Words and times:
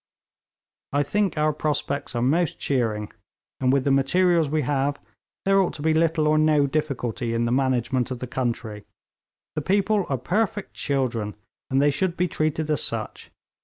I 0.91 1.03
think 1.03 1.37
our 1.37 1.53
prospects 1.53 2.15
are 2.15 2.23
most 2.23 2.57
cheering; 2.57 3.11
and 3.59 3.71
with 3.71 3.83
the 3.83 3.91
materials 3.91 4.49
we 4.49 4.63
have 4.63 4.99
there 5.45 5.59
ought 5.61 5.75
to 5.75 5.83
be 5.83 5.93
little 5.93 6.27
or 6.27 6.39
no 6.39 6.65
difficulty 6.65 7.35
in 7.35 7.45
the 7.45 7.51
management 7.51 8.09
of 8.09 8.17
the 8.17 8.25
country. 8.25 8.83
The 9.53 9.61
people 9.61 10.07
are 10.09 10.17
perfect 10.17 10.73
children, 10.73 11.35
and 11.69 11.79
they 11.79 11.91
should 11.91 12.17
be 12.17 12.27
treated 12.27 12.71
as 12.71 12.81
such. 12.81 13.29